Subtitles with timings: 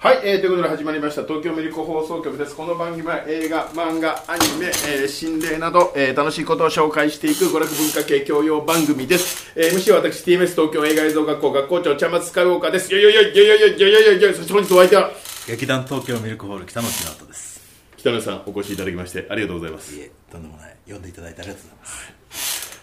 [0.00, 2.54] はい、えー、ということで始まりました東京ミルク放送局です。
[2.54, 15.10] この番組は映画漫画アニメ、えー心霊など、えー楽しいことを紹介していく娯楽文化系教養番組です、えー、MC は私 TMS 東京映画映像学校学校長茶松スカイウォーカーですよいよいよいよいよいよいよいよいよいよそして本日お相手は
[15.48, 17.60] 劇団東京ミルクホール北野木直人です
[17.96, 21.86] 北野さんお越しいただきましてありがとうございますいえとんでもない呼んでいただいてありがとうございま
[22.30, 22.80] す、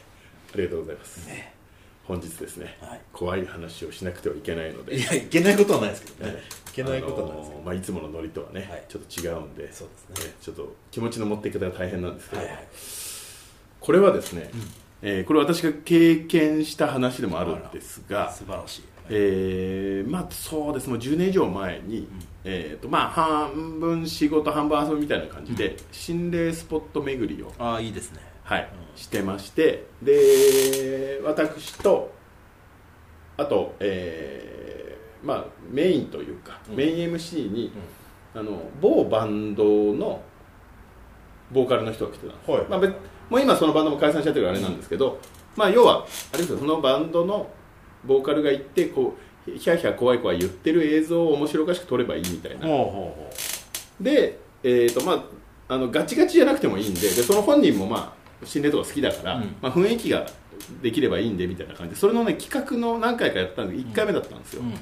[0.54, 1.54] ありがとうございます、ね
[2.08, 3.02] 本日ですね、はい。
[3.12, 4.96] 怖い話をしなくてはいけないので。
[4.96, 6.72] いやいけないことはないですけどね、ねい。
[6.72, 8.84] けないことはないですけあのーまあ、いつものノリとはね、はい。
[8.88, 10.34] ちょっと違うんでそうですね。
[10.42, 12.68] ちょっと気持ちの持っていき方が大変なんですけど、どはいはい。
[13.80, 14.52] これはですね、
[15.02, 20.90] えーこれ私が経験した話でもあるんですが、素晴らしい、えーまあそうです。
[20.90, 22.08] もう10年以上前に、
[22.44, 28.70] えーとまあ、半分仕事半分遊びみたいな感じで、心霊スポット巡りを、ああいいですねはい。
[28.96, 32.14] してましてで私と
[33.38, 36.76] あと、えーまあ、メインというか、うん。
[36.78, 37.74] メイン MC に、
[38.34, 40.22] あの某バンドの
[41.52, 42.66] ボーカルの人が来てたんです、はい。
[42.70, 42.94] まあ、別
[43.30, 45.20] もう今そのバンドも解散しちゃってるからあれなんですけど、
[45.56, 47.50] まあ、要はあれですよそのバンドの
[48.06, 49.16] ボーカルが行ってこ
[49.48, 52.68] うヒャーヒャー怖い怖い言ってる映像を面白おかしく撮ればいいみたいな。
[54.00, 55.14] で、えーとま
[55.68, 59.56] あ、あのガチガチじゃなくてもいいんででその本人も、まあ、心霊とか好きだから、うん。
[59.62, 60.26] まあ、雰囲気が
[60.82, 61.96] できればいいんでみたいな感じ。
[61.96, 64.74] でそれの、ね、企画の何回かやったんで1回目だったんですよ、う、うん。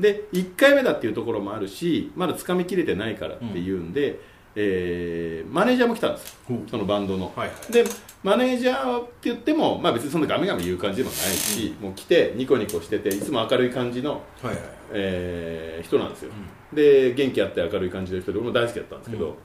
[0.00, 4.20] で1回目だっていうところもあるしまだつかみきれてないからっていうんで、
[4.54, 6.36] えーマネージャーも来たんです
[6.70, 7.72] そのバンドの、はいはい。
[7.72, 7.84] で
[8.22, 14.56] マネージャーって言っても、まあ、別にそんなガミガミ言う感じでもないし、もう来てニコニコしてていつも明るい感じの、はいはい
[14.92, 16.32] えー人なんですよ、
[16.72, 19.36] で元気あって明るい感じの人で俺も大好きだったんですけど、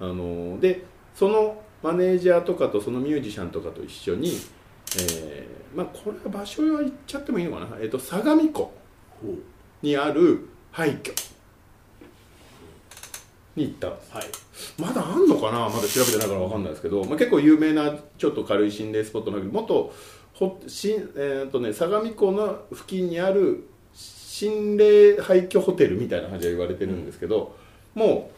[0.00, 4.30] あのーでそのマネージャーとかとそのミュージシャンとかと一緒に、
[4.98, 8.72] えーまあ、これは場所は言っちゃってもいいのかな、えー、と相模湖
[9.82, 11.12] にある廃墟
[13.56, 13.88] に行った。
[13.88, 14.24] んですはい。
[14.78, 15.68] まだあんのかな？
[15.68, 19.92] まだ調べてないから分かんないですけど、まあ、結構有名なちょっと軽い心霊スポットなんだけど元
[20.34, 27.54] ほしん、えーとね、相模湖の付近にある心霊廃墟ホテルみたいな感じで言われてるんですけど、
[27.94, 28.30] も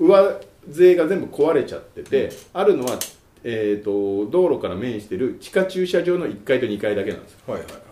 [0.00, 2.98] う上勢が全部壊れちゃってて、あるのは、
[3.42, 7.38] えー、と道路から面してる地下駐車場の1階と2階だけなんですよ。
[7.46, 7.82] はいはいはい。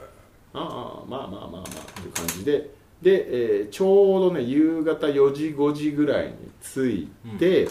[0.54, 2.70] ああまあまあまあまあっていう感じで。
[3.02, 7.68] で、えーちょうどね夕方4時5時ぐらいに着いて、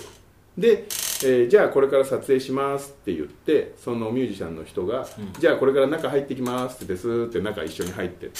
[0.57, 0.85] で、
[1.23, 5.07] えーじゃあこれから撮影しますって言ってそのミュージシャンの人が、
[5.39, 8.35] じゃあこれから中入ってきますってですって中一緒に入ってって、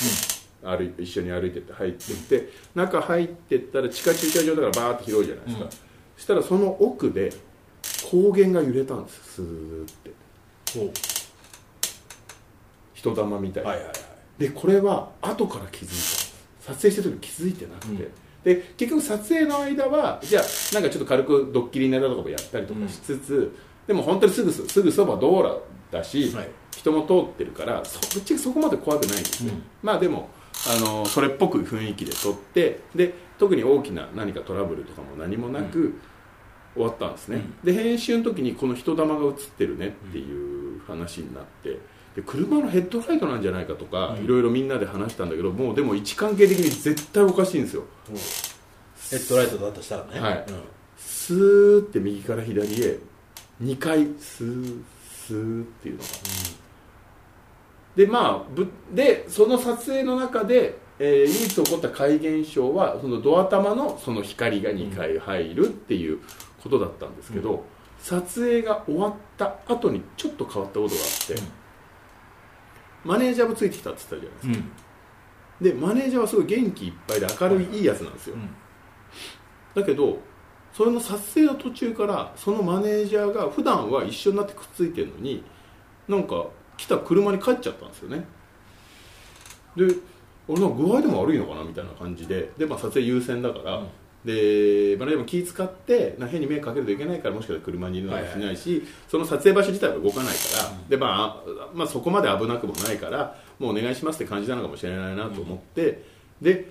[0.64, 5.70] 歩い一緒に歩いてって入ってって、中入ってったら地下駐車場だからバーって広いじゃないですか、
[6.22, 7.34] したらその奥で
[7.82, 10.12] 光源が揺れたんですスーって。
[10.80, 10.94] ほ
[12.94, 13.96] 人玉みたいうな、はいはいはい。
[14.38, 15.90] でこれは後から気づい
[16.64, 16.74] た。
[16.74, 18.12] 撮影してる時気づいてなくて、
[18.44, 20.44] で結局撮影の間はじゃあ
[20.76, 23.52] なんかちょっと軽くドッキリネタとかもやったりとかしつつ、
[23.88, 25.62] でも本当にすぐすすぐそば道路
[25.92, 26.50] だし、はい。
[26.78, 29.64] 人も通ってるからそぶっちゃけそこまで怖くないんですよ、うん。
[29.82, 30.30] まあでも
[30.68, 35.96] あのそれっぽく雰囲気で撮ってで特に大きな何かトラブルとかも何もなく、
[36.74, 41.80] 終わったんですね、で編集の時にこの人玉が映ってるねっていう話になって
[42.16, 44.26] で車のヘッドライトなんじゃないかとか、うん。
[44.26, 47.84] いろいろみんなで話したんだけどもうでも位置関係的に絶対おかしいんですよ。
[49.10, 50.20] ヘッドライトだとしたらね。
[50.20, 50.46] はい。
[50.48, 50.62] うん。
[50.98, 53.00] スーって右から左へ
[53.62, 56.08] 2回スースーっていうのが、
[57.96, 66.20] でまあぶでその撮影の中で、えー唯一起こった怪現象はそのドア玉のその光が2回入るっていう
[66.62, 67.64] ことだったんですけど、
[68.00, 71.42] 撮影が終わった後にちょっと変わったことがあって、
[73.04, 74.68] マネージャーもついてきたって言ったじゃないですか、
[75.60, 75.74] うん。
[75.80, 78.50] でマネージャーはすごい元気いっぱいで明るいいいやつなんですよ、うん。
[79.74, 80.20] だけど
[80.74, 85.44] それの撮影の途中からそのマネージャーが普段は一緒になってくっついてるのに
[86.08, 86.46] なんか
[86.78, 88.26] 来た車に帰っちゃったんですよね。
[89.76, 89.96] で
[90.48, 93.88] 俺なんか具合でも悪いのかなみたいな感じでで、まあ、撮影優先だから、うん
[94.24, 106.04] でマネージャーも気使って変に迷惑かけるといけないからもしかしたら車にいるのかもしれないし、その撮影場所自体は動かないから、でまあ、まあそこまで危なくもないからもうお願いしますって感じなのかもしれないなと思って、
[106.42, 106.70] で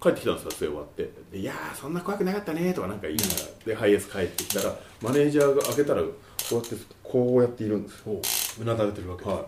[0.00, 1.10] 帰ってきたんです撮影終わって。
[1.32, 6.10] でいやーそんな怖くなかったねとかなんか言いながら、でハイエース帰ってきたらマネージャーが開けたらこ
[6.52, 8.22] うやってこうやっているんですほ
[8.58, 8.62] う。
[8.62, 9.36] うなだれてるわけです。
[9.36, 9.44] はい。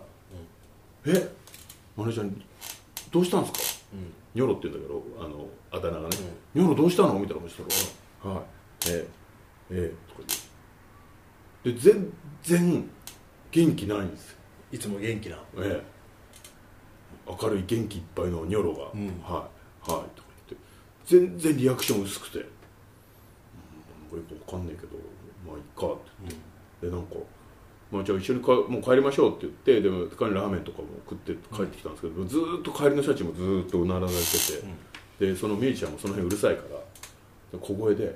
[1.07, 1.29] え
[1.95, 2.45] マネージャーに
[3.11, 3.59] 「どうしたんですか?」
[3.93, 6.15] うんニョロって言うんだけどあのあだ名がね
[6.55, 7.57] 「ニョロどうしたの?」みたいなことし
[8.21, 8.43] たら「はい。
[8.87, 9.07] え
[9.71, 10.23] えええとか
[11.65, 11.75] 言う。
[11.75, 12.13] で全
[12.43, 12.89] 然
[13.51, 14.37] 元気ないんですよ。
[14.71, 15.35] いつも元気な。
[15.57, 15.83] ええ。
[17.27, 19.07] 明るい元気いっぱいのニョロが「うん。
[19.21, 19.49] は
[19.85, 19.91] い。
[19.91, 20.69] はい」とか言って。
[21.05, 22.45] 全然リアクション薄くて、うん、
[24.09, 24.95] これよくわかんないけど
[25.45, 26.11] まあいっかって。
[26.21, 26.33] 言っ
[26.79, 27.15] て、でなんか
[27.91, 34.13] まあ、じゃあ一緒にかもう帰りましょうって言ってでも帰りラーメンとかも食って帰ってきたんですけど、ずーっと帰りのシャチもずーっとうなられて
[35.19, 36.63] て、でそのミュージシャンもその辺うるさいか
[37.51, 38.11] ら小声で「いや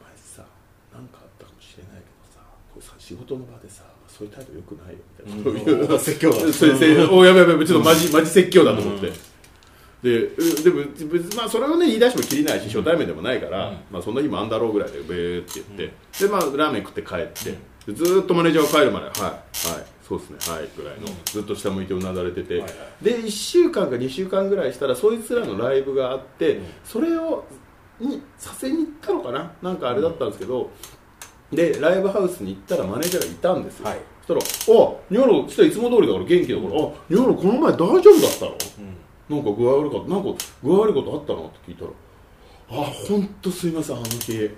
[0.00, 0.44] お前さ
[0.92, 2.40] 何かあったかもしれないけどさ
[2.72, 4.98] これさ仕事の場でさそういう態度よくないよ」
[5.42, 9.10] みたいな、そういう説教だそれせ おやべやべちょっとマジマジ説教だと思って。
[10.04, 10.82] でうでも
[11.34, 17.58] まあそれをね言い出してもきりないし初対面でもないから、まあ、そんな日もあんだろうぐらいでベーって言って、でまあラーメン食って帰って、で
[17.92, 19.42] ずーっとマネージャーが帰るまで「はいはい
[20.06, 23.04] そうですねはい」ぐらいの、ずっと下向いてうなだれてて、はいはい。
[23.04, 27.44] で1週間か2週間ぐらいしたらそいつらのライブがあって、それを
[28.00, 29.52] にさせに行ったのかな？
[29.62, 30.70] なんかあれだったんですけど、
[31.52, 33.98] でライブハウスに行ったらマネージャーがいたんですよ、はい。
[34.26, 38.56] そしたら「あニョロそしたらいつも通りだから元気だから、あニョロこの前大丈夫だったの?」
[39.30, 40.10] なんか具合悪かった。
[40.10, 41.46] なんか具合悪いことあったの？
[41.46, 41.90] って聞いたら
[42.82, 44.32] 「あ本当すいませんあの日。
[44.32, 44.54] ぜ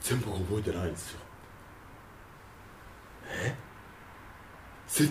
[0.00, 1.20] 全部覚えてないんですよ。
[3.26, 3.54] え？
[4.88, 5.08] 全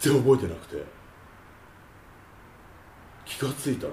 [0.00, 0.84] 然覚えてなくて。
[3.24, 3.92] 気がついたら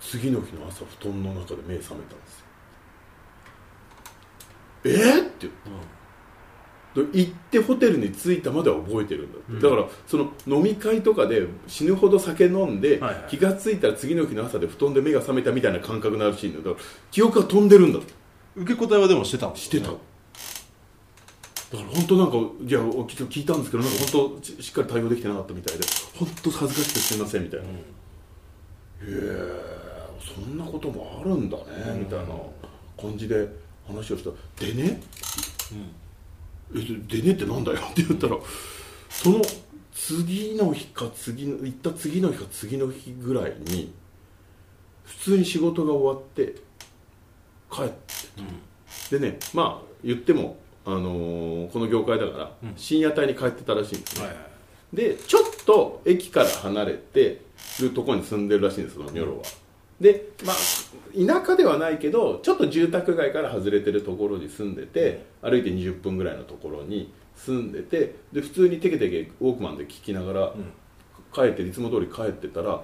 [0.00, 2.40] 次の日の朝布団の中で目覚めたんです
[4.90, 4.96] よ。
[5.16, 5.20] え？
[5.20, 5.32] っ?」って。
[5.40, 5.54] 言って。
[6.94, 13.24] で行ってホテルに着いたまでは覚えてるんだって、だからその飲み会とかで死ぬほど酒飲んで、はいはい。
[13.30, 18.12] 気がついたら次の日の朝で布団で目が覚めたみたいな感覚になるシーンだだから記憶が飛んでるんだって
[18.56, 19.98] 受け答えはでもしてたんですしてた、だか
[21.72, 25.84] ら本当なんかいやお聞聞いたんですけどなんか本当ししっかり対応できてなかったみたいで
[26.18, 27.70] 本当恥ずかしくてすみませんみたいな、へ
[29.02, 29.74] え
[30.20, 31.64] そんなこともあるんだね、
[31.98, 32.26] みたいな
[33.00, 33.48] 感じで
[33.86, 34.30] 話をした。
[34.64, 35.02] でね、
[36.74, 36.78] え
[37.08, 38.36] でねってなんだよって言ったら
[39.10, 39.42] その
[39.92, 43.92] 次の日か次の行った次の日か次の日ぐらいに
[45.04, 46.62] 普通に仕事が終わって
[47.74, 47.88] 帰っ
[49.10, 54.40] て、でねまあ言っても、あのーこの業界だから、深夜帯に帰ってたらしいんですね、はいは
[54.92, 54.96] い。
[54.96, 57.42] でちょっと駅から離れて
[57.80, 59.42] るところに住んでるらしいんですそのニョロは、
[60.00, 60.56] でまあ
[61.42, 70.52] 田舎ではないけどちょっと住宅街から外れてるところに住んでて歩いて20分ぐらいのところに住んでてで普通にテケテケウォークマンで聞きながら、
[71.34, 72.82] 帰っていつも通り帰ってたら、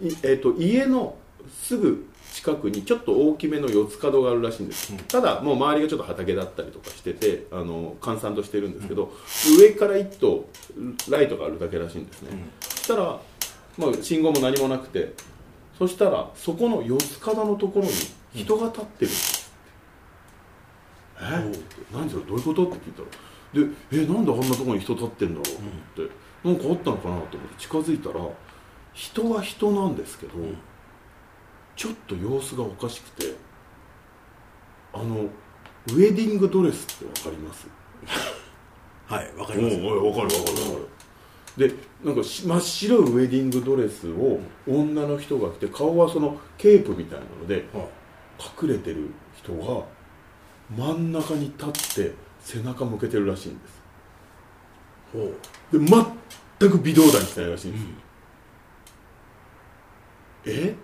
[0.00, 1.16] いえー、と家の
[1.50, 9.12] すぐ近くにちょっと大きめの四つ角があるらしいんです、ただもう周りがちょっと畑だったりとかしててあの閑散としてるんですけど、
[9.58, 10.46] 上から一頭
[11.10, 12.30] ライトがあるだけらしいんですね、
[12.60, 13.20] そしたら、
[13.76, 15.12] まあ、信号も何もなくて
[15.78, 17.92] そしたらそこの四つ角のところに
[18.34, 19.10] 人が立ってる。
[19.10, 19.50] んです、
[21.20, 21.52] え
[21.92, 22.24] 何それ？
[22.24, 22.66] どういうこと？
[22.66, 23.08] って聞いたら。
[23.52, 23.60] で
[23.92, 25.44] えなんであんなところに人立ってんだろう？
[25.44, 25.70] と思
[26.06, 26.14] って、
[26.48, 27.16] なんかあったのかな？
[27.20, 28.20] と思って近づいたら
[28.94, 30.32] 人は人なんですけど、
[31.76, 33.34] ちょっと様子がおかしくて
[34.92, 37.66] あのウェディングドレスってわかります？
[39.06, 39.76] はいわかります。
[39.76, 40.86] おうおうわかるわかるわか
[41.56, 41.68] る。
[41.68, 41.74] で
[42.04, 47.88] なんかし真っ白いウェディングドレスを女の人が着て顔はそのケープみたいなのではい。
[48.62, 49.84] 隠れてる人が
[50.74, 53.82] 真ん中に立って背中向けてるらしいんです。
[55.12, 55.78] ほう。
[55.78, 55.86] で
[56.58, 57.84] 全く微動だにしないらしいんです、
[60.46, 60.74] え？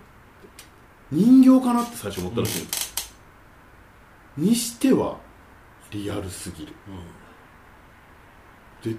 [1.11, 2.63] 人形かなって最初思ったらしい。
[2.63, 3.15] んです、
[4.37, 5.19] にしては
[5.91, 6.73] リアルすぎる、
[8.83, 8.91] で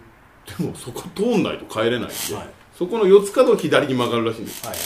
[0.58, 2.50] でもそこ通んないと帰れないんで、はい。
[2.76, 4.66] そこの四つ角を左に曲がるらしいんです。
[4.66, 4.78] はい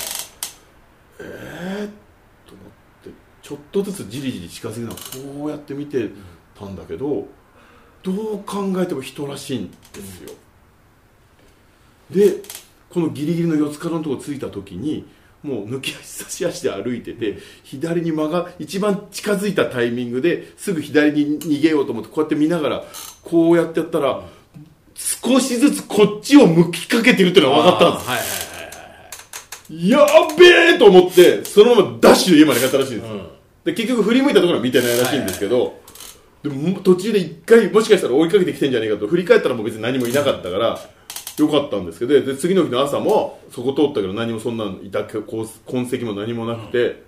[1.20, 2.68] えー、と思っ
[3.04, 3.10] て
[3.42, 5.00] ちょっとずつじりじり近づきながら
[5.36, 6.10] こうやって見て
[6.60, 7.28] たんだけど
[8.02, 10.32] どう考えても人らしいんですよ、
[12.12, 12.42] で
[12.90, 15.08] このギリギリの四つ角のとこ着いた時に
[15.44, 22.84] もう抜き足差し足で歩いてて左に曲が一番近づいたタイミングですぐ左に逃げようと思ってこうやって見ながら
[23.24, 24.22] こうやってやったら
[24.96, 28.10] 少しずつこっちを向きかけてるっていうのが分かったんです。
[28.10, 28.28] はいはい
[29.70, 30.08] やっ
[30.38, 30.46] べ
[30.76, 33.10] えと思ってそのままダッシュで家まで帰ったらしいんです。
[33.10, 33.28] よ、うん。
[33.64, 35.82] で結局振り向いたところは見てないらしいんですけど、
[36.44, 40.80] でも途中で一回もしかしたら追いかけてきてんじゃねえかと振り返ったらもう別に何もいなかったから
[41.38, 45.22] よかったんですけどで次の日の朝もそこ通ったけど何もそんなのいた痕
[45.92, 47.04] 跡も何もなくて、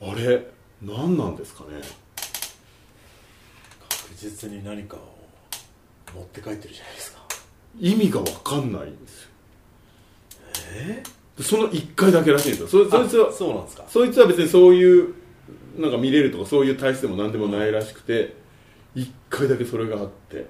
[0.00, 0.46] あれ
[0.82, 1.80] 何なんですかね。
[3.80, 5.00] 確実に何かを
[6.14, 7.24] 持って帰ってるじゃないですか。
[7.80, 9.28] 意味が分かんないんですよ。
[10.74, 11.02] え？
[11.36, 12.68] でその1回だけらしいんですよ。
[12.68, 13.84] そそいつはそうなんですか。
[13.88, 15.14] そいつは別にそういう
[15.76, 18.36] なんか見れるとかそういう体質でも何でもないらしくて
[18.94, 20.46] 一回だけそれがあって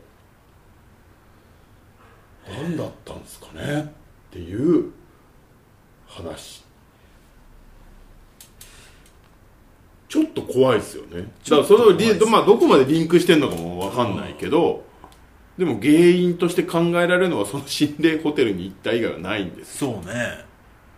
[2.48, 3.82] 何だったんですかね？
[3.82, 3.86] っ
[4.30, 4.90] ていう
[6.06, 6.64] 話。
[10.08, 11.22] ちょっと怖いですよね。
[11.48, 14.84] だからそれをリ、ね、まあ、どこまでリンクしてるのかも分かんないけど、
[15.58, 19.78] でも原因として考えられるのはその心霊ホテルに行った以外はないんです。
[19.78, 20.44] そうね。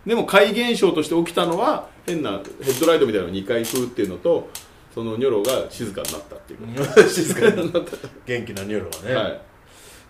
[0.05, 4.49] でも怪現象として起きたのは変なヘッドライトみたいなの2回風っていうのと
[4.93, 6.59] そのニョロが静かになったっていう。
[7.09, 7.97] 静かになった。
[8.25, 9.41] 元気なニョロはね、はい。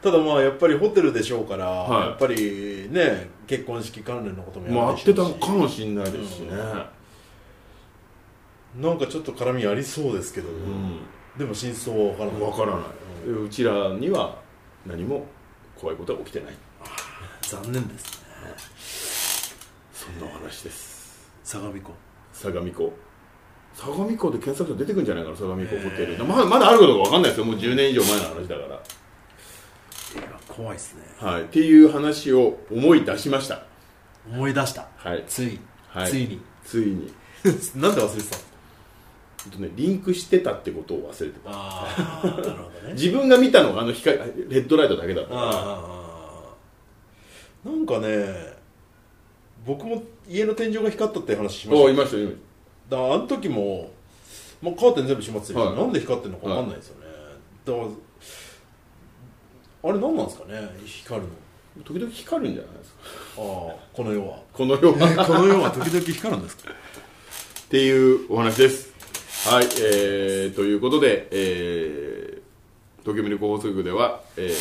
[0.01, 2.07] ただまあやっぱりホテルでしょうから、はい。
[2.09, 6.51] やっぱりね結婚式関連のこともやるでしょうしてたかもしれないですしね、
[8.79, 10.99] なんかちょっと絡みありそうですけど、うん。
[11.37, 12.39] でも真相は分からない。
[12.39, 12.83] 分からな
[13.25, 14.39] い、うちらには
[14.85, 15.25] 何も
[15.75, 16.53] 怖いことは起きてない。
[17.41, 18.27] 残念ですね。
[19.93, 21.29] そんなお話です。
[21.43, 21.93] 相模湖。
[22.33, 22.93] 相模湖。
[23.73, 27.45] 相模湖で検索したら出てくるんじゃないかな相模湖ホテル、まだまだあるかどうか分かんないですよ。
[27.45, 28.81] もう10年以上前の話だかいや
[30.57, 31.03] 怖いですね。
[31.21, 31.43] らはい。
[31.43, 33.61] っていう話を思い出しました。
[34.29, 34.87] 思い出した。
[34.97, 35.23] はい。
[35.27, 36.11] つい、はい。
[36.11, 36.41] ついに。
[36.65, 37.13] ついに。
[37.75, 38.41] なんで忘れてたの？
[39.45, 41.51] えっとねリンクしてたってことを忘れてた。
[41.51, 42.93] ああなるほどね。
[42.93, 45.35] 自分が見たのがあの光レッドライトだけだった。
[47.69, 48.57] なんかね
[49.65, 51.85] 僕も家の天井が光ったって話しました。
[51.85, 52.29] おいましたよ
[52.89, 53.91] だからあの時も、
[54.61, 55.75] まあ、カーテン全部閉まってたけど、はい。
[55.75, 57.07] なんで光ってるのか分かんないですよね、
[57.65, 57.85] だから
[59.89, 60.69] あれ何なんですかね？
[60.85, 61.27] 光る
[61.77, 62.99] の時々光るんじゃないですか？
[63.37, 66.71] ああこの世はこのようなこの世は時々光るんですか？
[66.71, 66.73] っ
[67.69, 68.93] ていうお話です。
[69.49, 74.53] はい、えー、ということで、えー、東京ミルク放送局では、えー、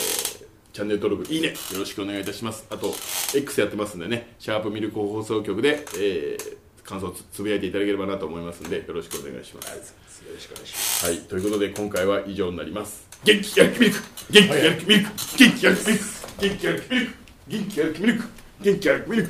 [0.73, 2.67] チャンネル登録、いいね、よろしくお願いいたします。
[2.71, 2.95] あと、
[3.35, 9.69] X やってますんでね、シャープミルク放送局で、えー、感想をつつぶやいていただければなと思いますので、よろしくお願いします。
[9.71, 13.09] よろしくお願いしますはい、ということで、今回は以上になります。
[13.27, 13.81] 元気やる気
[19.09, 19.29] ミル